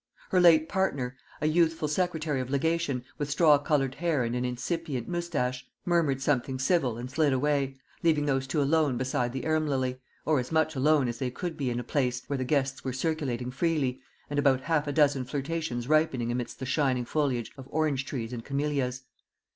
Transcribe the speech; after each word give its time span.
Her 0.31 0.41
late 0.41 0.67
partner 0.67 1.15
a 1.41 1.45
youthful 1.45 1.87
secretary 1.87 2.41
of 2.41 2.49
legation, 2.49 3.05
with 3.19 3.29
straw 3.29 3.59
coloured 3.59 3.93
hair 3.93 4.23
and 4.23 4.35
an 4.35 4.43
incipient 4.43 5.07
moustache 5.07 5.67
murmured 5.85 6.23
something 6.23 6.57
civil, 6.57 6.97
and 6.97 7.07
slid 7.11 7.31
away, 7.33 7.75
leaving 8.01 8.25
those 8.25 8.47
two 8.47 8.63
alone 8.63 8.97
beside 8.97 9.31
the 9.31 9.45
arum 9.45 9.67
lily, 9.67 9.99
or 10.25 10.39
as 10.39 10.51
much 10.51 10.75
alone 10.75 11.07
as 11.07 11.19
they 11.19 11.29
could 11.29 11.55
be 11.55 11.69
in 11.69 11.79
a 11.79 11.83
place, 11.83 12.23
where 12.25 12.37
the 12.37 12.43
guests 12.43 12.83
were 12.83 12.93
circulating 12.93 13.51
freely, 13.51 14.01
and 14.27 14.39
about 14.39 14.61
half 14.61 14.87
a 14.87 14.91
dozen 14.91 15.23
flirtations 15.23 15.87
ripening 15.87 16.31
amidst 16.31 16.57
the 16.57 16.65
shining 16.65 17.05
foliage 17.05 17.51
of 17.55 17.67
orange 17.69 18.03
trees 18.03 18.33
and 18.33 18.43
camellias. 18.43 19.03